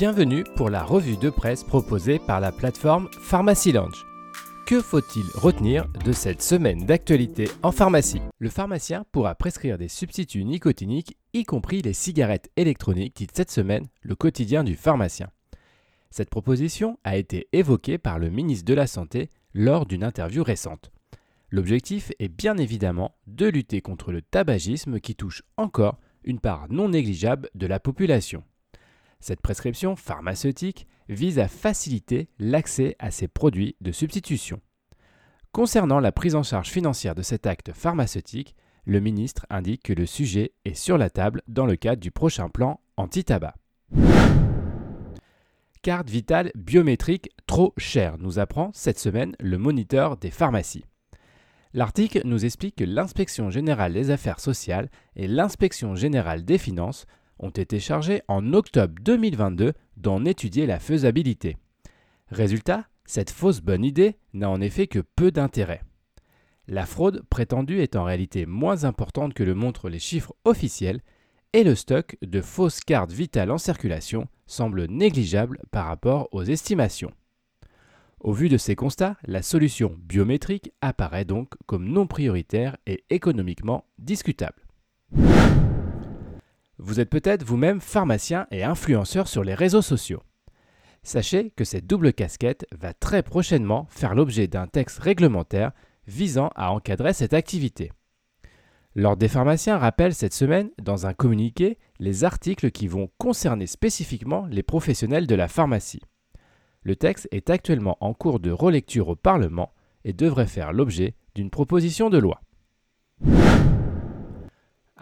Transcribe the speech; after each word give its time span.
Bienvenue 0.00 0.44
pour 0.56 0.70
la 0.70 0.82
revue 0.82 1.18
de 1.18 1.28
presse 1.28 1.62
proposée 1.62 2.18
par 2.18 2.40
la 2.40 2.52
plateforme 2.52 3.10
Pharmacy 3.20 3.70
Lounge. 3.70 4.06
Que 4.66 4.80
faut-il 4.80 5.26
retenir 5.34 5.86
de 6.06 6.12
cette 6.12 6.40
semaine 6.40 6.86
d'actualité 6.86 7.50
en 7.62 7.70
pharmacie? 7.70 8.22
Le 8.38 8.48
pharmacien 8.48 9.04
pourra 9.12 9.34
prescrire 9.34 9.76
des 9.76 9.88
substituts 9.88 10.46
nicotiniques, 10.46 11.18
y 11.34 11.44
compris 11.44 11.82
les 11.82 11.92
cigarettes 11.92 12.50
électroniques, 12.56 13.16
dit 13.16 13.26
cette 13.30 13.50
semaine 13.50 13.88
le 14.00 14.14
quotidien 14.14 14.64
du 14.64 14.74
pharmacien. 14.74 15.28
Cette 16.10 16.30
proposition 16.30 16.98
a 17.04 17.18
été 17.18 17.50
évoquée 17.52 17.98
par 17.98 18.18
le 18.18 18.30
ministre 18.30 18.64
de 18.64 18.72
la 18.72 18.86
Santé 18.86 19.28
lors 19.52 19.84
d'une 19.84 20.02
interview 20.02 20.42
récente. 20.42 20.92
L'objectif 21.50 22.10
est 22.18 22.34
bien 22.34 22.56
évidemment 22.56 23.16
de 23.26 23.48
lutter 23.48 23.82
contre 23.82 24.12
le 24.12 24.22
tabagisme 24.22 24.98
qui 24.98 25.14
touche 25.14 25.42
encore 25.58 25.98
une 26.24 26.40
part 26.40 26.68
non 26.70 26.88
négligeable 26.88 27.50
de 27.54 27.66
la 27.66 27.80
population. 27.80 28.42
Cette 29.20 29.40
prescription 29.40 29.96
pharmaceutique 29.96 30.86
vise 31.08 31.38
à 31.38 31.48
faciliter 31.48 32.28
l'accès 32.38 32.96
à 32.98 33.10
ces 33.10 33.28
produits 33.28 33.76
de 33.80 33.92
substitution. 33.92 34.60
Concernant 35.52 36.00
la 36.00 36.12
prise 36.12 36.34
en 36.34 36.42
charge 36.42 36.68
financière 36.68 37.14
de 37.14 37.22
cet 37.22 37.46
acte 37.46 37.72
pharmaceutique, 37.72 38.54
le 38.86 39.00
ministre 39.00 39.46
indique 39.50 39.82
que 39.82 39.92
le 39.92 40.06
sujet 40.06 40.52
est 40.64 40.74
sur 40.74 40.96
la 40.96 41.10
table 41.10 41.42
dans 41.48 41.66
le 41.66 41.76
cadre 41.76 42.00
du 42.00 42.10
prochain 42.10 42.48
plan 42.48 42.80
anti-tabac. 42.96 43.54
Carte 45.82 46.10
vitale 46.10 46.52
biométrique 46.54 47.30
trop 47.46 47.74
chère, 47.78 48.18
nous 48.18 48.38
apprend 48.38 48.70
cette 48.74 48.98
semaine 48.98 49.34
le 49.40 49.58
moniteur 49.58 50.16
des 50.16 50.30
pharmacies. 50.30 50.84
L'article 51.72 52.22
nous 52.24 52.44
explique 52.44 52.76
que 52.76 52.84
l'inspection 52.84 53.48
générale 53.48 53.92
des 53.92 54.10
affaires 54.10 54.40
sociales 54.40 54.90
et 55.14 55.28
l'inspection 55.28 55.94
générale 55.94 56.44
des 56.44 56.58
finances 56.58 57.06
ont 57.40 57.50
été 57.50 57.80
chargés 57.80 58.22
en 58.28 58.52
octobre 58.52 58.94
2022 59.00 59.72
d'en 59.96 60.24
étudier 60.24 60.66
la 60.66 60.78
faisabilité. 60.78 61.56
Résultat, 62.30 62.86
cette 63.04 63.30
fausse 63.30 63.60
bonne 63.60 63.84
idée 63.84 64.16
n'a 64.34 64.48
en 64.48 64.60
effet 64.60 64.86
que 64.86 65.00
peu 65.00 65.32
d'intérêt. 65.32 65.82
La 66.68 66.86
fraude 66.86 67.24
prétendue 67.28 67.80
est 67.80 67.96
en 67.96 68.04
réalité 68.04 68.46
moins 68.46 68.84
importante 68.84 69.34
que 69.34 69.42
le 69.42 69.54
montrent 69.54 69.88
les 69.88 69.98
chiffres 69.98 70.34
officiels 70.44 71.00
et 71.52 71.64
le 71.64 71.74
stock 71.74 72.16
de 72.22 72.40
fausses 72.40 72.80
cartes 72.80 73.10
vitales 73.10 73.50
en 73.50 73.58
circulation 73.58 74.28
semble 74.46 74.84
négligeable 74.84 75.58
par 75.72 75.86
rapport 75.86 76.28
aux 76.30 76.44
estimations. 76.44 77.12
Au 78.20 78.32
vu 78.32 78.48
de 78.48 78.58
ces 78.58 78.76
constats, 78.76 79.16
la 79.24 79.42
solution 79.42 79.96
biométrique 79.98 80.72
apparaît 80.80 81.24
donc 81.24 81.54
comme 81.66 81.88
non 81.88 82.06
prioritaire 82.06 82.76
et 82.86 83.02
économiquement 83.10 83.86
discutable. 83.98 84.62
Vous 86.82 86.98
êtes 86.98 87.10
peut-être 87.10 87.44
vous-même 87.44 87.78
pharmacien 87.78 88.46
et 88.50 88.64
influenceur 88.64 89.28
sur 89.28 89.44
les 89.44 89.54
réseaux 89.54 89.82
sociaux. 89.82 90.22
Sachez 91.02 91.50
que 91.50 91.64
cette 91.64 91.86
double 91.86 92.14
casquette 92.14 92.66
va 92.72 92.94
très 92.94 93.22
prochainement 93.22 93.86
faire 93.90 94.14
l'objet 94.14 94.46
d'un 94.46 94.66
texte 94.66 94.98
réglementaire 94.98 95.72
visant 96.06 96.50
à 96.56 96.72
encadrer 96.72 97.12
cette 97.12 97.34
activité. 97.34 97.92
L'Ordre 98.94 99.18
des 99.18 99.28
pharmaciens 99.28 99.76
rappelle 99.76 100.14
cette 100.14 100.32
semaine, 100.32 100.70
dans 100.82 101.06
un 101.06 101.12
communiqué, 101.12 101.78
les 101.98 102.24
articles 102.24 102.70
qui 102.70 102.88
vont 102.88 103.10
concerner 103.18 103.66
spécifiquement 103.66 104.46
les 104.46 104.62
professionnels 104.62 105.26
de 105.26 105.34
la 105.34 105.48
pharmacie. 105.48 106.02
Le 106.82 106.96
texte 106.96 107.28
est 107.30 107.50
actuellement 107.50 107.98
en 108.00 108.14
cours 108.14 108.40
de 108.40 108.50
relecture 108.50 109.08
au 109.08 109.16
Parlement 109.16 109.74
et 110.04 110.14
devrait 110.14 110.46
faire 110.46 110.72
l'objet 110.72 111.14
d'une 111.34 111.50
proposition 111.50 112.08
de 112.08 112.16
loi. 112.16 112.40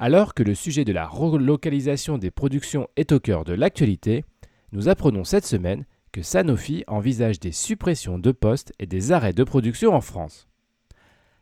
Alors 0.01 0.33
que 0.33 0.45
le 0.45 0.55
sujet 0.55 0.85
de 0.85 0.93
la 0.93 1.09
relocalisation 1.09 2.19
des 2.19 2.31
productions 2.31 2.87
est 2.95 3.11
au 3.11 3.19
cœur 3.19 3.43
de 3.43 3.53
l'actualité, 3.53 4.25
nous 4.71 4.89
apprenons 4.89 5.25
cette 5.25 5.45
semaine 5.45 5.87
que 6.13 6.23
Sanofi 6.23 6.85
envisage 6.87 7.41
des 7.41 7.51
suppressions 7.51 8.17
de 8.17 8.31
postes 8.31 8.73
et 8.79 8.87
des 8.87 9.11
arrêts 9.11 9.33
de 9.33 9.43
production 9.43 9.93
en 9.95 10.01
France. 10.01 10.47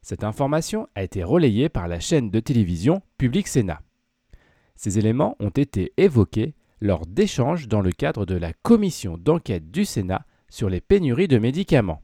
Cette 0.01 0.25
information 0.25 0.89
a 0.95 1.03
été 1.03 1.23
relayée 1.23 1.69
par 1.69 1.87
la 1.87 2.01
chaîne 2.01 2.31
de 2.31 2.41
télévision 2.41 3.03
Public 3.19 3.47
Sénat. 3.47 3.83
Ces 4.75 4.99
éléments 4.99 5.37
ont 5.39 5.51
été 5.51 5.93
évoqués 5.99 6.55
lors 6.81 7.05
d'échanges 7.05 7.69
dans 7.69 7.83
le 7.83 7.93
cadre 7.93 8.25
de 8.25 8.37
la 8.37 8.55
commission 8.55 9.19
d'enquête 9.19 9.71
du 9.71 9.85
Sénat 9.85 10.25
sur 10.49 10.71
les 10.71 10.81
pénuries 10.81 11.29
de 11.29 11.39
médicaments. 11.39 12.01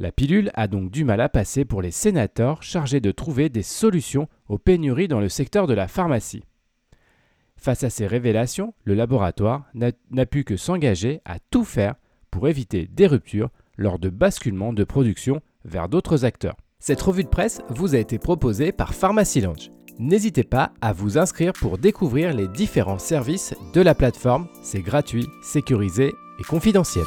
La 0.00 0.12
pilule 0.12 0.52
a 0.54 0.68
donc 0.68 0.92
du 0.92 1.02
mal 1.02 1.20
à 1.20 1.28
passer 1.28 1.64
pour 1.64 1.82
les 1.82 1.90
sénateurs 1.90 2.62
chargés 2.62 3.00
de 3.00 3.10
trouver 3.10 3.48
des 3.48 3.64
solutions 3.64 4.28
aux 4.48 4.58
pénuries 4.58 5.08
dans 5.08 5.18
le 5.18 5.28
secteur 5.28 5.66
de 5.66 5.74
la 5.74 5.88
pharmacie. 5.88 6.44
Face 7.56 7.82
à 7.82 7.90
ces 7.90 8.06
révélations, 8.06 8.74
le 8.84 8.94
laboratoire 8.94 9.64
n'a 9.74 10.26
pu 10.26 10.44
que 10.44 10.56
s'engager 10.56 11.20
à 11.24 11.40
tout 11.50 11.64
faire 11.64 11.96
pour 12.30 12.46
éviter 12.46 12.86
des 12.86 13.08
ruptures 13.08 13.50
lors 13.76 13.98
de 13.98 14.08
basculements 14.08 14.72
de 14.72 14.84
production 14.84 15.40
vers 15.64 15.88
d'autres 15.88 16.24
acteurs. 16.24 16.56
Cette 16.78 17.02
revue 17.02 17.24
de 17.24 17.28
presse 17.28 17.60
vous 17.68 17.96
a 17.96 17.98
été 17.98 18.18
proposée 18.18 18.70
par 18.70 18.94
Pharmacy 18.94 19.40
Lounge. 19.40 19.72
N'hésitez 19.98 20.44
pas 20.44 20.72
à 20.80 20.92
vous 20.92 21.18
inscrire 21.18 21.52
pour 21.52 21.76
découvrir 21.76 22.32
les 22.32 22.46
différents 22.46 23.00
services 23.00 23.52
de 23.74 23.80
la 23.80 23.96
plateforme. 23.96 24.46
C'est 24.62 24.82
gratuit, 24.82 25.26
sécurisé 25.42 26.14
et 26.38 26.44
confidentiel. 26.44 27.04